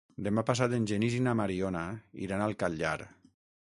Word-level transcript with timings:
Demà 0.27 0.43
passat 0.47 0.73
en 0.77 0.87
Genís 0.93 1.19
i 1.19 1.21
na 1.27 1.37
Mariona 1.43 1.87
iran 2.27 2.49
al 2.49 2.61
Catllar. 2.65 2.99